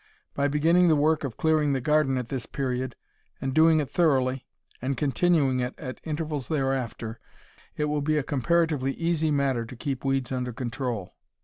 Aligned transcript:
By 0.33 0.47
beginning 0.47 0.87
the 0.87 0.95
work 0.95 1.23
of 1.23 1.37
clearing 1.37 1.73
the 1.73 1.79
garden 1.79 2.17
at 2.17 2.29
this 2.29 2.47
period, 2.47 2.95
and 3.39 3.53
doing 3.53 3.79
it 3.79 3.87
thoroughly, 3.87 4.47
and 4.81 4.97
continuing 4.97 5.59
it 5.59 5.75
at 5.77 6.01
intervals 6.03 6.47
thereafter, 6.47 7.19
it 7.77 7.85
will 7.85 8.01
be 8.01 8.17
a 8.17 8.23
comparatively 8.23 8.93
easy 8.93 9.29
matter 9.29 9.63
to 9.63 9.75
keep 9.75 10.03
weeds 10.03 10.31
under 10.31 10.53
control. 10.53 11.13